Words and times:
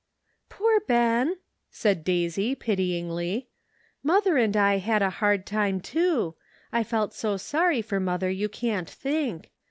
"Poor 0.49 0.79
Ben 0.79 1.37
.'"said 1.69 2.03
Daisy 2.03 2.55
pityingly. 2.55 3.49
"Mother 4.01 4.35
and 4.35 4.57
I 4.57 4.79
had 4.79 5.03
a 5.03 5.11
hard 5.21 5.45
time 5.45 5.79
too. 5.79 6.33
I 6.71 6.83
felt 6.83 7.13
so 7.13 7.37
sorry 7.37 7.83
for 7.83 7.99
mother; 7.99 8.31
you 8.31 8.49
can't 8.49 8.89
think! 8.89 9.51